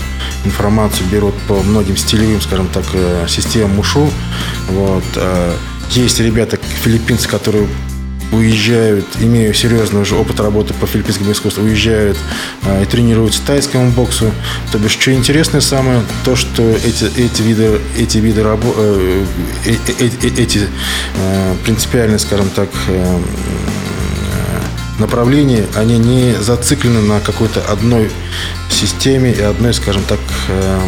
[0.44, 4.10] информацию, берут по многим стилевым, скажем так, э, системам УШУ.
[4.68, 5.04] Вот.
[5.16, 5.56] А,
[5.90, 7.68] есть ребята, филиппинцы, которые
[8.32, 12.16] уезжают, имея серьезный уже опыт работы по филиппинскому искусству, уезжают
[12.64, 14.30] а, и тренируются тайскому боксу.
[14.72, 19.24] То бишь, что интересное самое, то, что эти, эти виды, эти виды рабо, э,
[19.66, 20.68] э, э, э, эти
[21.16, 23.20] э, принципиальные, скажем так, э,
[24.98, 28.10] направления, они не зациклены на какой-то одной
[28.68, 30.80] системе и одной, скажем так, э,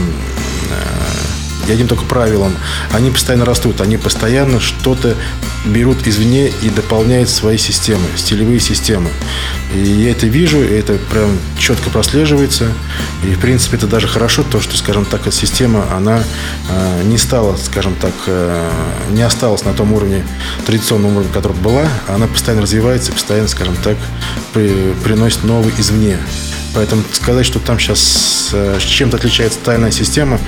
[1.68, 2.54] и одним только правилам.
[2.92, 5.16] Они постоянно растут, они постоянно что-то
[5.64, 9.10] берут извне и дополняют свои системы, стилевые системы.
[9.74, 12.72] И я это вижу, и это прям четко прослеживается.
[13.24, 16.22] И, в принципе, это даже хорошо, то, что, скажем так, эта система, она
[16.68, 18.70] э, не стала, скажем так, э,
[19.10, 20.24] не осталась на том уровне,
[20.66, 21.86] традиционном уровне, который была.
[22.08, 23.96] Она постоянно развивается, постоянно, скажем так,
[24.52, 26.18] при, приносит новый извне.
[26.74, 30.40] Поэтому сказать, что там сейчас э, чем-то отличается тайная система,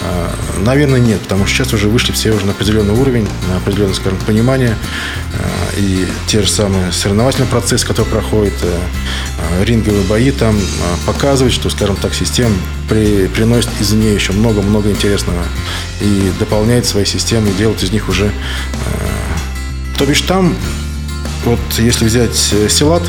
[0.00, 1.20] э, наверное, нет.
[1.20, 4.76] Потому что сейчас уже вышли все уже на определенный уровень, на определенное, скажем, понимание.
[5.32, 8.52] Э, и те же самые соревновательные процессы, которые проходят,
[9.62, 10.58] ринговые бои там
[11.06, 12.54] показывают, что, скажем так, система
[12.88, 15.42] при, приносит из нее еще много-много интересного
[16.00, 18.30] и дополняет свои системы, делает из них уже...
[19.98, 20.54] То бишь там,
[21.44, 22.36] вот если взять
[22.68, 23.02] Силат,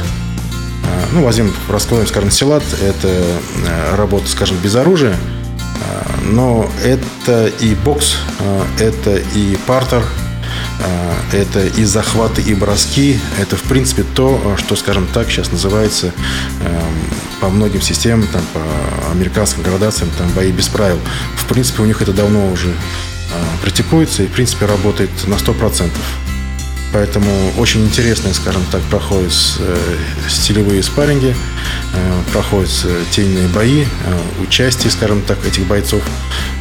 [1.13, 2.63] ну, возьмем, раскроем, скажем, силат.
[2.81, 5.13] Это э, работа, скажем, без оружия.
[5.13, 10.03] Э, но это и бокс, э, это и партер,
[11.31, 13.19] это и захваты, и броски.
[13.39, 16.11] Это, в принципе, то, что, скажем так, сейчас называется
[17.39, 20.99] по многим системам, там, по американским градациям, там, бои без правил.
[21.37, 22.73] В принципе, у них это давно уже
[23.61, 25.89] практикуется и, в принципе, работает на 100%.
[26.93, 29.75] Поэтому очень интересные, скажем так, проходят э,
[30.29, 31.35] стилевые спарринги,
[31.93, 33.85] э, проходят э, тельные бои,
[34.39, 36.03] участие, скажем так, этих бойцов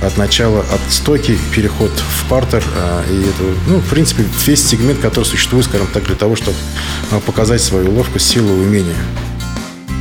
[0.00, 2.64] от начала, от стойки, переход в партер.
[3.10, 6.56] И это, ну, в принципе, весь сегмент, который существует, скажем так, для того, чтобы
[7.26, 8.96] показать свою ловкость, силу и умение.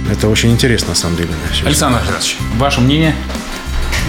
[0.10, 1.30] Это очень интересно, на самом деле.
[1.66, 3.16] Александр Александрович, ваше мнение?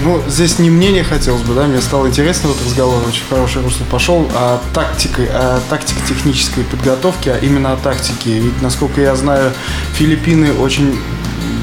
[0.05, 3.85] Ну, здесь не мнение хотелось бы, да, мне стало интересно, вот разговор очень хороший русло
[3.85, 8.40] пошел о тактике, о тактике технической подготовки, а именно о тактике.
[8.40, 9.52] Ведь, насколько я знаю,
[9.94, 10.98] Филиппины очень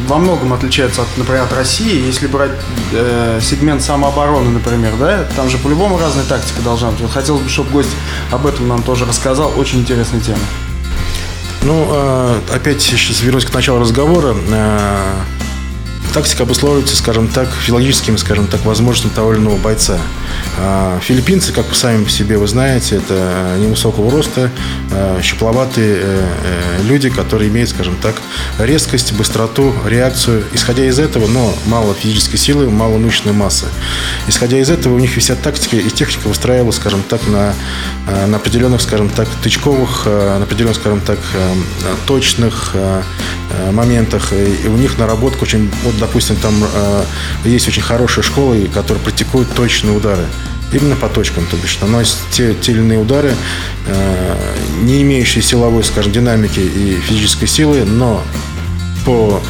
[0.07, 2.05] во многом отличаются, от, например, от России.
[2.05, 2.51] Если брать
[2.93, 7.11] э, сегмент самообороны, например, да, там же по-любому разная тактика должна быть.
[7.11, 7.91] Хотелось бы, чтобы гость
[8.31, 9.53] об этом нам тоже рассказал.
[9.57, 10.39] Очень интересная тема.
[11.61, 14.35] Ну, э, опять сейчас вернусь к началу разговора.
[16.13, 19.99] Тактика обусловливается, скажем так, филологическими, скажем так, возможностями того или иного бойца.
[20.61, 24.51] А, филиппинцы, как сами по себе вы знаете, это невысокого роста,
[24.91, 28.15] а, щупловатые э, э, люди, которые имеют, скажем так,
[28.57, 30.43] резкость, быстроту, реакцию.
[30.51, 33.67] Исходя из этого, но мало физической силы, мало мышечной массы.
[34.27, 37.53] Исходя из этого, у них вся тактика и техника выстраивалась, скажем так, на,
[38.07, 41.19] а, на определенных, скажем так, тычковых, на определенных, скажем так,
[42.05, 42.75] точных
[43.71, 44.33] моментах.
[44.33, 46.53] И у них наработка очень, вот, допустим, там
[47.45, 50.25] есть очень хорошая школа, которая практикует точные удары
[50.73, 53.33] именно по точкам, то бишь наносит те, те или иные удары,
[53.87, 58.23] э, не имеющие силовой, скажем, динамики и физической силы, но
[59.05, 59.41] по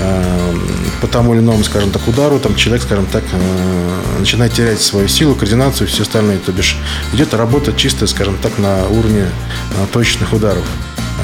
[0.00, 0.54] э,
[1.00, 5.08] по тому или иному, скажем так, удару, там человек, скажем так, э, начинает терять свою
[5.08, 6.38] силу, координацию и все остальное.
[6.38, 6.76] То бишь
[7.12, 10.64] идет работа чисто, скажем так, на уровне э, точечных ударов.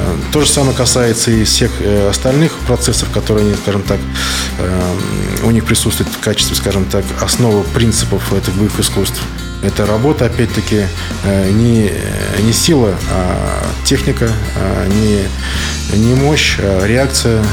[0.05, 3.99] Э, то же самое касается и всех э, остальных процессов, которые, скажем так,
[4.59, 4.95] э,
[5.43, 9.21] у них присутствуют в качестве, скажем так, основы принципов этих боевых искусств.
[9.63, 10.83] Это работа, опять-таки,
[11.53, 11.89] не,
[12.43, 15.23] не сила, а техника, а не,
[15.97, 17.43] не мощь, а реакция.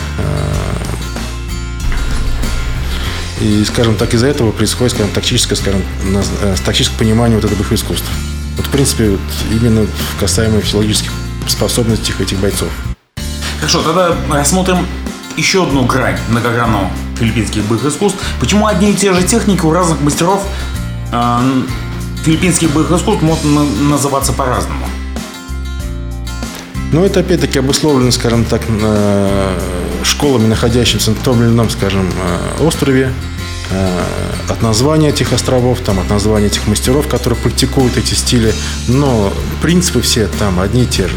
[3.41, 5.83] И, скажем так, из-за этого происходит, скажем, тактическое, скажем,
[6.67, 8.07] тактическое понимание вот этого искусств.
[8.59, 9.87] Вот, в принципе, вот именно
[10.21, 11.13] касаемо физиологических
[11.51, 12.71] способностях этих бойцов.
[13.59, 14.87] Хорошо, тогда рассмотрим
[15.37, 18.19] еще одну грань многогранного филиппинских боевых искусств.
[18.41, 20.45] Почему одни и те же техники у разных мастеров
[21.13, 21.63] э,
[22.25, 24.87] филиппинских боевых искусств могут называться по-разному?
[26.93, 28.61] Ну, это опять-таки обусловлено, скажем так,
[30.05, 33.42] школами, находящимися на том или ином, скажем, э, острове, э,
[34.49, 38.53] от названия этих островов, там, от названия этих мастеров, которые практикуют эти стили,
[38.89, 41.17] но принципы все там одни и те же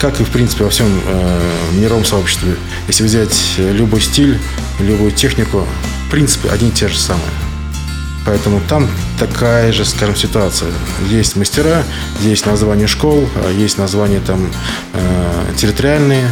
[0.00, 2.56] как и, в принципе, во всем э, мировом сообществе.
[2.86, 4.38] Если взять любой стиль,
[4.78, 5.66] любую технику,
[6.06, 7.30] в принципе, одни и те же самые.
[8.26, 8.88] Поэтому там
[9.18, 10.70] такая же, скажем, ситуация.
[11.08, 11.84] Есть мастера,
[12.22, 14.50] есть название школ, а есть названия там
[14.92, 16.28] э, территориальные.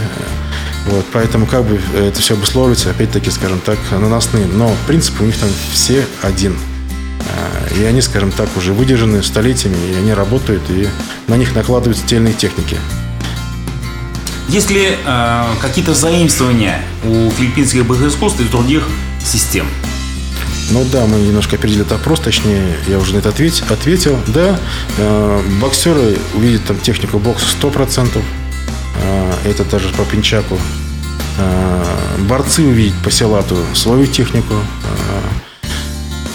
[0.87, 4.47] Вот, поэтому как бы это все обусловливается, опять-таки, скажем так, наносные.
[4.47, 6.57] Но принцип у них там все один.
[7.20, 10.88] Э, и они, скажем так, уже выдержаны столетиями, и они работают, и
[11.27, 12.77] на них накладываются тельные техники.
[14.49, 18.83] Есть ли э, какие-то заимствования у филиппинских боевых искусств и других
[19.25, 19.66] систем?
[20.70, 24.18] Ну да, мы немножко опередили этот вопрос, точнее, я уже на это ответь, ответил.
[24.29, 24.59] Да,
[24.97, 28.20] э, боксеры увидят там технику бокса 100%, э,
[29.44, 30.59] это даже по пинчаку.
[31.38, 31.85] Э,
[32.28, 34.54] борцы увидят по силату свою технику.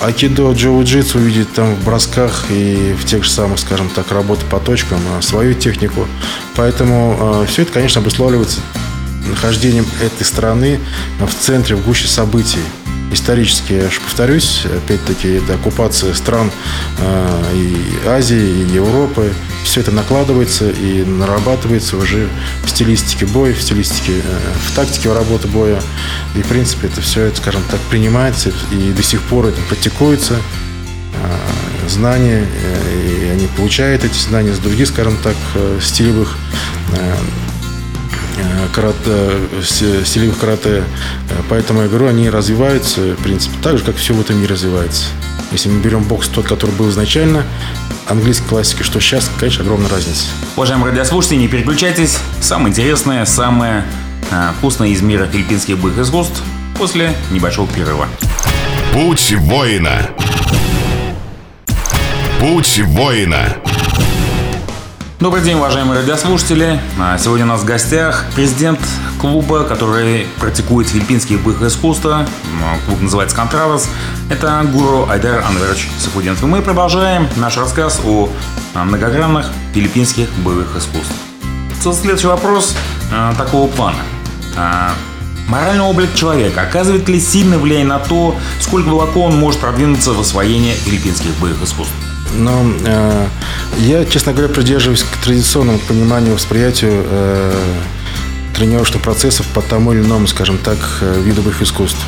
[0.02, 4.58] Айкидо, джиу-джитсу увидеть там в бросках и в тех же самых, скажем так, работы по
[4.58, 6.08] точкам, а, свою технику.
[6.56, 8.62] Поэтому все это, конечно, обуславливается
[9.28, 10.80] нахождением этой страны
[11.20, 12.64] в центре, в гуще событий
[13.12, 16.52] исторически, я же повторюсь, опять-таки, это оккупация стран
[17.00, 19.34] э, и Азии, и Европы.
[19.64, 22.28] Все это накладывается и нарабатывается уже
[22.64, 25.82] в стилистике боя, в стилистике, э, в тактике работы боя.
[26.36, 30.36] И, в принципе, это все, это, скажем так, принимается и до сих пор это практикуется.
[30.36, 35.36] Э, знания, э, и они получают эти знания с других, скажем так,
[35.82, 36.36] стилевых
[38.74, 38.96] карате,
[39.64, 40.84] стилевых карате.
[41.50, 45.06] Поэтому я говорю, они развиваются, в принципе, так же, как все в этом мире развивается.
[45.52, 47.44] Если мы берем бокс тот, который был изначально,
[48.08, 50.26] английской классики, что сейчас, конечно, огромная разница.
[50.56, 52.20] Уважаемые радиослушатели, не переключайтесь.
[52.42, 53.84] Самое интересное, самое
[54.32, 56.42] э, вкусное из мира филиппинских боевых искусств
[56.78, 58.08] после небольшого перерыва.
[58.94, 60.10] Путь воина.
[62.40, 63.56] Путь воина.
[65.20, 66.80] Добрый день, уважаемые радиослушатели.
[66.98, 68.80] А, сегодня у нас в гостях президент
[69.20, 72.26] клуба, который практикует филиппинские боевые искусства.
[72.86, 73.90] Клуб называется «Контравас».
[74.30, 76.42] Это гуру Айдар Анверович Сафудинов.
[76.42, 78.30] И мы продолжаем наш рассказ о
[78.74, 81.12] а, многогранных филиппинских боевых искусств.
[81.82, 82.74] Следующий вопрос
[83.12, 84.00] а, такого плана.
[85.50, 90.20] Моральный облик человека оказывает ли сильное влияние на то, сколько глубоко он может продвинуться в
[90.22, 91.94] освоении филиппинских боевых искусств?
[92.34, 93.28] Но э,
[93.80, 97.54] я, честно говоря, придерживаюсь к традиционному пониманию, восприятию э,
[98.56, 102.00] тренировочных процессов по тому или иному, скажем так, э, виду боевых искусств.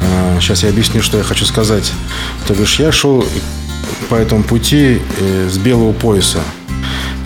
[0.00, 1.92] Э, сейчас я объясню, что я хочу сказать.
[2.46, 3.24] То бишь, я шел
[4.08, 6.38] по этому пути э, с белого пояса.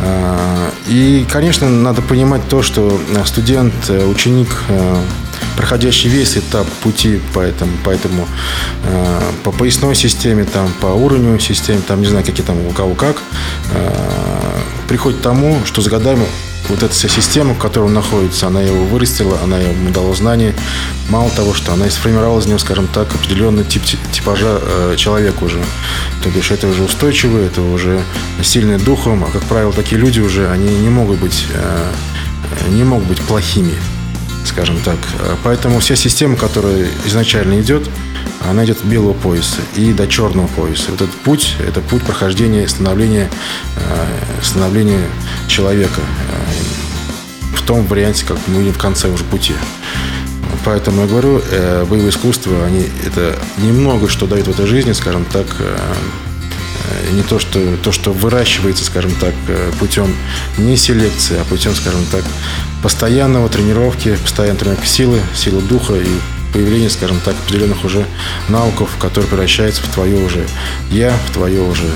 [0.00, 4.48] Э, и, конечно, надо понимать то, что студент, э, ученик
[5.56, 8.26] проходящий весь этап пути по этому, поэтому
[8.84, 12.94] э, по поясной системе, там, по уровню системы, там, не знаю, какие там у кого
[12.94, 13.16] как,
[13.72, 16.24] э, приходит к тому, что с годами
[16.70, 20.54] вот эта вся система, в которой он находится, она его вырастила, она ему дала знания.
[21.08, 23.82] Мало того, что она и сформировала из него, скажем так, определенный тип
[24.12, 25.62] типажа э, человека уже.
[26.22, 28.00] То бишь, это уже устойчивый, это уже
[28.42, 33.08] сильный духом, а, как правило, такие люди уже, они не могут быть, э, не могут
[33.08, 33.74] быть плохими
[34.44, 34.98] скажем так.
[35.44, 37.88] Поэтому вся система, которая изначально идет,
[38.48, 40.90] она идет от белого пояса и до черного пояса.
[40.90, 43.30] Вот этот путь– это путь прохождения становления,
[43.76, 45.04] э, становления
[45.46, 49.54] человека э, в том варианте, как мы видим в конце уже пути.
[50.64, 55.24] Поэтому я говорю, э, боевые искусства, они это немного что дают в этой жизни, скажем
[55.26, 55.46] так,
[57.12, 59.34] не то, что, то, что выращивается, скажем так,
[59.78, 60.12] путем
[60.58, 62.24] не селекции, а путем, скажем так,
[62.82, 66.08] постоянного тренировки, постоянной тренировки силы, силы духа и
[66.52, 68.04] появления, скажем так, определенных уже
[68.48, 70.46] навыков, которые превращаются в твое уже
[70.90, 71.88] я, в твое уже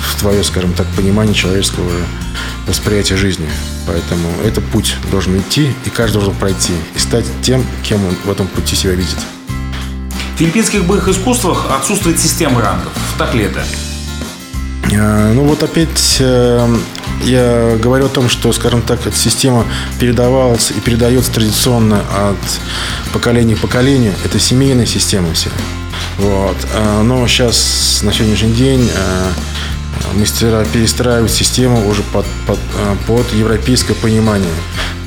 [0.00, 2.04] в твое, скажем так, понимание человеческого уже
[2.66, 3.48] восприятия жизни.
[3.86, 8.30] Поэтому этот путь должен идти, и каждый должен пройти, и стать тем, кем он в
[8.30, 9.16] этом пути себя видит.
[10.34, 12.92] В филиппинских боевых искусствах отсутствует система рангов.
[13.18, 13.62] Так ли это?
[14.92, 16.76] А, ну вот опять э,
[17.24, 19.66] я говорю о том, что, скажем так, эта система
[19.98, 24.14] передавалась и передается традиционно от поколения к поколению.
[24.24, 25.50] Это семейная система вся.
[26.18, 26.56] Вот.
[26.74, 29.32] А, но сейчас, на сегодняшний день, а,
[30.14, 34.50] мастера перестраивают систему уже под, под, а, под европейское понимание.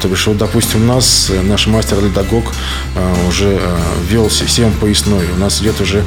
[0.02, 2.52] То бишь, вот, допустим, у нас наш мастер Ледогог
[3.30, 3.58] уже
[4.10, 5.26] ввел систему поясной.
[5.34, 6.04] У нас идет уже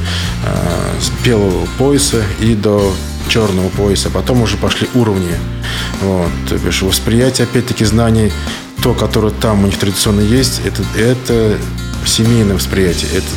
[1.01, 2.93] с белого пояса и до
[3.27, 5.35] черного пояса, потом уже пошли уровни.
[6.01, 6.29] Вот.
[6.49, 8.31] То бишь восприятие, опять-таки, знаний,
[8.81, 11.57] то, которое там у них традиционно есть, это, это
[12.05, 13.09] семейное восприятие.
[13.11, 13.27] Это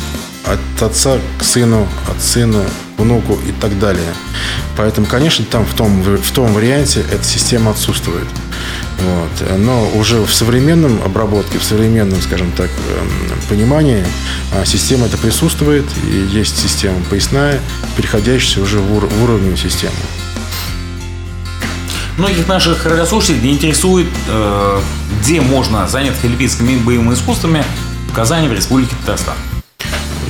[0.53, 2.63] от отца к сыну, от сына
[2.97, 4.13] к внуку и так далее.
[4.77, 8.27] Поэтому, конечно, там в том, в том варианте эта система отсутствует.
[9.03, 9.57] Вот.
[9.57, 14.05] Но уже в современном обработке, в современном, скажем так, эм, понимании
[14.53, 17.59] а, система это присутствует, и есть система поясная,
[17.97, 19.93] переходящая уже в, ур- в уровневую систему.
[22.17, 24.79] Многих наших радиослушателей интересует, э,
[25.21, 27.63] где можно заняться филиппинскими боевыми искусствами
[28.09, 29.35] в Казани, в Республике Татарстан.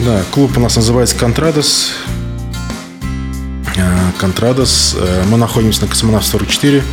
[0.06, 1.92] Да, клуб у нас называется «Контрадос».
[3.76, 4.96] Э, «Контрадос».
[4.98, 6.84] Э, мы находимся на Космонавт 44.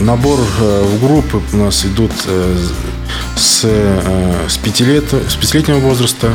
[0.00, 2.12] Набор в группы у нас идут
[3.36, 6.32] с, с, 5 лет, с 5-летнего возраста.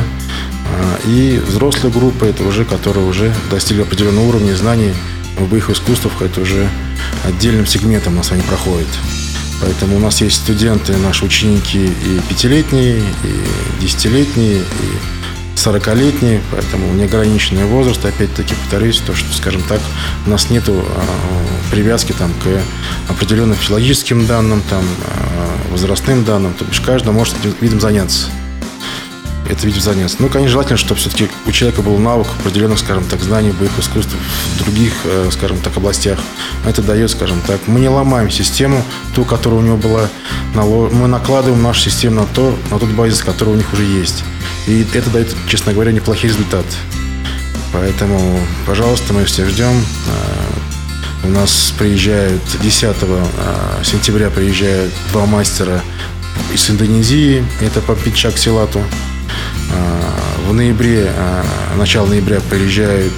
[1.06, 4.92] И взрослая группа, это уже, которые уже достигли определенного уровня знаний
[5.38, 6.68] в боевых искусствах это уже
[7.24, 8.88] отдельным сегментом у нас они проходят.
[9.60, 15.23] Поэтому у нас есть студенты, наши ученики и пятилетние, и десятилетние, и
[15.64, 18.04] 40-летние, поэтому неограниченный возраст.
[18.04, 19.80] Опять-таки повторюсь, то, что, скажем так,
[20.26, 20.64] у нас нет
[21.70, 24.84] привязки там, к определенным физиологическим данным, там,
[25.70, 26.54] возрастным данным.
[26.54, 28.28] То бишь каждый может этим видом заняться
[29.48, 30.16] это видео заняться.
[30.20, 34.14] Ну, конечно, желательно, чтобы все-таки у человека был навык определенных, скажем так, знаний боевых искусств
[34.54, 36.18] в других, э, скажем так, областях.
[36.66, 38.82] Это дает, скажем так, мы не ломаем систему,
[39.14, 40.08] ту, которая у него была,
[40.54, 44.24] мы накладываем нашу систему на, то, на тот базис, который у них уже есть.
[44.66, 46.64] И это дает, честно говоря, неплохий результат.
[47.72, 49.72] Поэтому, пожалуйста, мы все ждем.
[49.72, 53.24] Э, у нас приезжают 10 э,
[53.84, 55.82] сентября приезжают два мастера
[56.52, 57.44] из Индонезии.
[57.60, 58.80] Это Папичак Силату.
[60.46, 61.42] В ноябре, а,
[61.78, 63.12] начало ноября приезжает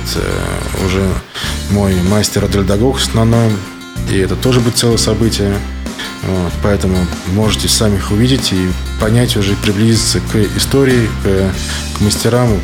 [0.84, 1.04] уже
[1.70, 3.58] мой мастер Адельдагог с Наноем.
[4.10, 5.52] И это тоже будет целое событие.
[6.22, 6.96] Вот, поэтому
[7.28, 8.68] можете сами их увидеть и
[9.00, 12.62] понять уже, приблизиться к истории, к, к мастерам вот,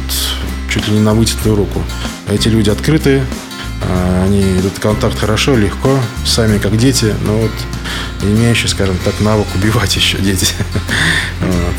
[0.68, 1.82] чуть ли не на вытянутую руку.
[2.28, 3.24] Эти люди открытые,
[3.82, 7.52] а, они идут в контакт хорошо, легко, сами как дети, но вот
[8.22, 10.54] имеющие, скажем так, навык убивать еще дети.
[11.40, 11.76] Вот.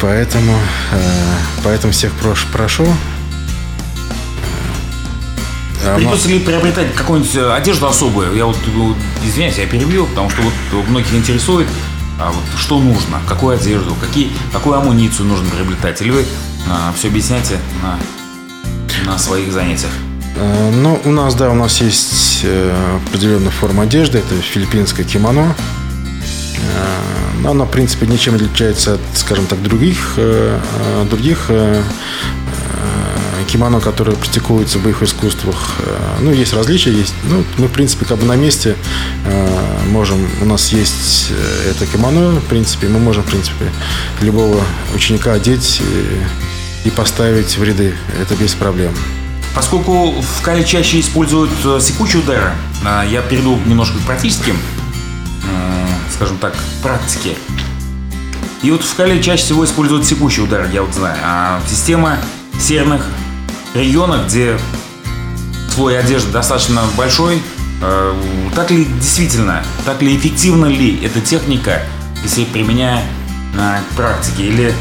[0.00, 0.58] Поэтому,
[0.90, 2.48] э, поэтому всех прошу.
[2.52, 2.86] прошу.
[5.84, 8.34] А Придется ли приобретать какую-нибудь э, одежду особую?
[8.36, 11.66] Я вот, ну, извиняюсь, я перебью, потому что вот многих интересует,
[12.20, 16.00] а вот что нужно, какую одежду, какие, какую амуницию нужно приобретать.
[16.02, 16.24] Или вы
[16.68, 19.92] а, все объясняете на, на своих занятиях?
[20.36, 22.46] Ну, у нас, да, у нас есть
[23.06, 24.18] определенная форма одежды.
[24.18, 25.54] Это филиппинское кимоно.
[27.42, 31.82] Но она, в принципе, ничем не отличается от, скажем так, других, э, э, других э,
[33.52, 35.56] кимоно, которые практикуются в боевых искусствах.
[36.20, 37.14] Ну, есть различия, есть.
[37.24, 38.76] Ну, мы, в принципе, как бы на месте
[39.90, 41.30] можем, у нас есть
[41.68, 43.66] это кимоно, в принципе, мы можем, в принципе,
[44.22, 44.60] любого
[44.94, 45.82] ученика одеть
[46.84, 47.94] и, и поставить в ряды.
[48.20, 48.94] Это без проблем.
[49.54, 51.50] Поскольку в Кале чаще используют
[51.80, 52.52] секучие удары,
[53.10, 54.56] я перейду немножко к практическим
[56.14, 57.36] скажем так, практике.
[58.62, 61.18] И вот в Кале чаще всего используют секущий удар, я вот знаю.
[61.22, 62.18] А система
[62.60, 63.04] северных
[63.74, 64.58] регионов, где
[65.74, 67.40] слой одежды достаточно большой,
[67.80, 68.14] э,
[68.54, 71.82] так ли действительно, так ли эффективна ли эта техника,
[72.22, 73.02] если применяя
[73.54, 74.74] на практике, или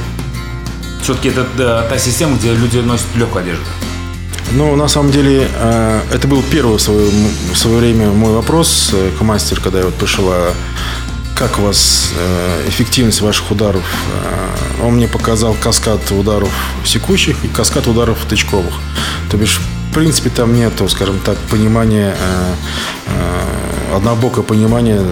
[1.02, 3.64] все-таки это да, та система, где люди носят легкую одежду?
[4.54, 7.10] Ну, на самом деле, э, это был первый в свое,
[7.54, 10.36] в свое время мой вопрос э, к мастеру, когда я вот пришла
[11.42, 13.82] как у вас э, эффективность ваших ударов?
[13.82, 16.54] Э, он мне показал каскад ударов
[16.86, 18.76] секущих и каскад ударов тычковых.
[19.32, 25.04] То бишь, в принципе, там нету, скажем так, понимания, э, однобокое понимание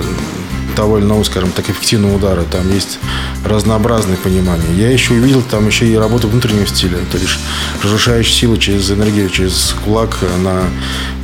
[0.76, 2.44] того скажем так, эффективного удара.
[2.44, 3.00] Там есть
[3.44, 4.68] разнообразное понимание.
[4.78, 7.40] Я еще увидел там еще и работу внутреннего стиля, то есть
[7.84, 11.19] разрушающая сила через энергию, через кулак на Э,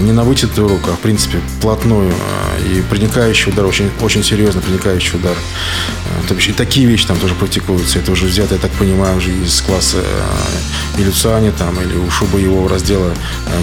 [0.00, 4.60] не на вытянутую руку, а в принципе плотную э, и проникающий удар, очень, очень серьезно
[4.60, 5.36] проникающий удар.
[5.36, 7.98] Э, то есть и такие вещи там тоже практикуются.
[7.98, 9.98] Это уже взято, я так понимаю, уже из класса
[10.98, 13.12] Илюциани там или ушу боевого раздела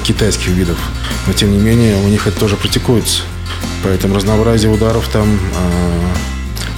[0.04, 0.78] китайских видов.
[1.28, 3.22] Но тем не менее у них это тоже практикуется.
[3.84, 5.40] Поэтому разнообразие ударов там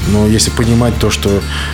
[0.08, 1.30] но если понимать то, что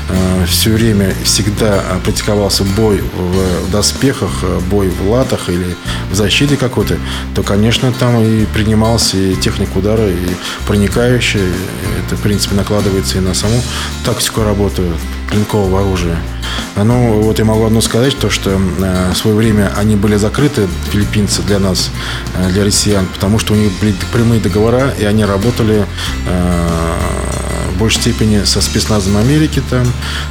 [0.10, 5.76] э, все время всегда практиковался бой в, доспехах, э, бой в латах или
[6.12, 6.98] в защите какой-то,
[7.36, 10.28] то, конечно, там и принимался и техника удара, и
[10.66, 11.48] проникающая.
[12.06, 13.62] Это, в принципе, накладывается и на саму
[14.06, 14.84] тактику работы
[15.30, 16.18] клинкового оружия.
[16.76, 20.68] Ну, вот я могу одно сказать, то, что э, в свое время они были закрыты,
[20.92, 21.90] филиппинцы, для нас,
[22.36, 25.86] э, для россиян, потому что у них были прямые договора, и они работали
[26.28, 27.08] э,
[27.78, 29.86] большей степени со спецназом Америки, там,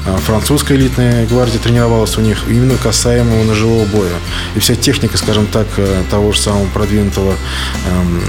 [0.07, 4.13] а, французская элитная гвардия тренировалась у них именно касаемо ножевого боя.
[4.55, 8.23] И вся техника, скажем так, э, того же самого продвинутого эм,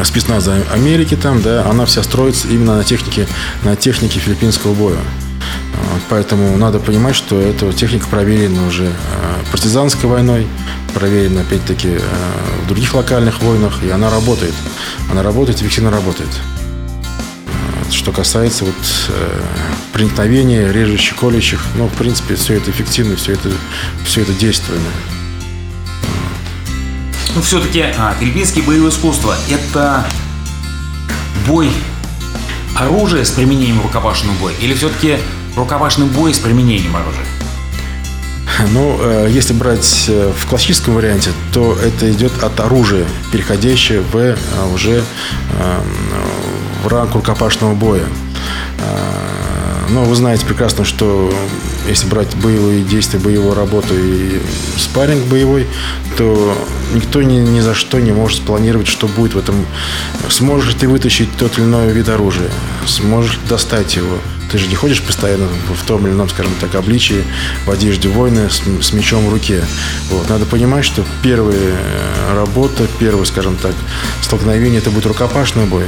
[0.00, 3.26] э, спецназа Америки там, да, она вся строится именно на технике,
[3.62, 4.98] на технике филиппинского боя.
[6.08, 8.90] Поэтому надо понимать, что эта техника проверена уже э,
[9.50, 10.46] партизанской войной,
[10.94, 11.98] проверена, опять-таки,
[12.64, 14.54] в других локальных войнах, и она работает.
[15.10, 16.30] Она работает, эффективно работает.
[17.90, 18.74] Что касается вот
[19.08, 19.40] э,
[19.92, 23.50] проникновения, режущих, колющих, ну, в принципе, все это эффективно, все это,
[24.04, 24.80] все это действенно.
[27.34, 30.06] Ну, все-таки а, филиппинские боевые искусства– это
[31.46, 31.70] бой
[32.76, 34.54] оружия с применением рукопашного боя?
[34.60, 35.18] Или все-таки
[35.56, 37.24] рукопашный бой с применением оружия?
[38.72, 44.16] Ну, э, если брать э, в классическом варианте, то это идет от оружия, переходящее в
[44.16, 44.36] э,
[44.72, 45.04] уже
[46.86, 48.04] в ранг рукопашного боя.
[49.90, 51.32] Но вы знаете прекрасно, что
[51.88, 54.40] если брать боевые действия, боевую работу и
[54.76, 55.66] спарринг боевой,
[56.16, 56.56] то
[56.94, 59.66] никто ни, ни за что не может спланировать, что будет в этом.
[60.28, 62.50] Сможешь ты вытащить тот или иной вид оружия,
[62.86, 64.18] сможешь достать его.
[64.50, 67.24] Ты же не ходишь постоянно в том или ином, скажем так, обличии,
[67.64, 69.64] в одежде воина с, с мечом в руке.
[70.10, 70.28] Вот.
[70.28, 73.74] Надо понимать, что первая э, работа, первое, скажем так,
[74.22, 75.86] столкновение, это будет рукопашный бой.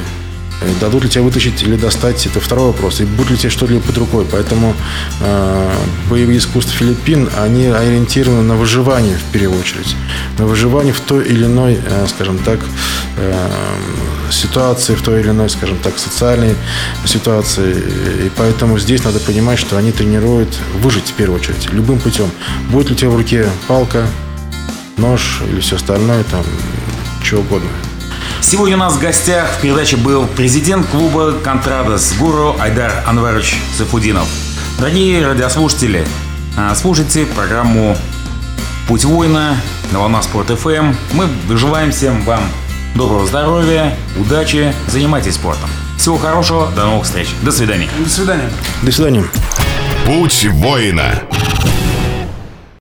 [0.80, 3.00] Дадут ли тебе вытащить или достать, это второй вопрос.
[3.00, 4.26] И будет ли тебе что-либо под рукой.
[4.30, 4.74] Поэтому
[5.20, 5.72] э,
[6.10, 9.94] боевые искусства Филиппин, они ориентированы на выживание в первую очередь.
[10.36, 12.58] На выживание в той или иной, э, скажем так,
[13.16, 13.48] э,
[14.32, 16.54] ситуации, в той или иной, скажем так, социальной
[17.04, 17.76] ситуации.
[18.26, 22.30] И поэтому здесь надо понимать, что они тренируют выжить в первую очередь, любым путем.
[22.70, 24.06] Будет ли у тебя в руке палка,
[24.96, 26.44] нож или все остальное, там,
[27.22, 27.68] чего угодно.
[28.40, 34.26] Сегодня у нас в гостях в передаче был президент клуба «Контрадос» Гуру Айдар Анварович Сафудинов.
[34.78, 36.06] Дорогие радиослушатели,
[36.56, 37.96] а, слушайте программу
[38.86, 39.56] «Путь воина»
[39.92, 40.94] на волна Спорт ФМ.
[41.12, 41.28] Мы
[41.58, 42.40] желаем всем вам
[42.94, 45.68] доброго здоровья, удачи, занимайтесь спортом.
[45.98, 47.28] Всего хорошего, до новых встреч.
[47.42, 47.88] До свидания.
[47.98, 48.50] До свидания.
[48.82, 49.24] До свидания.
[50.06, 51.22] Путь воина.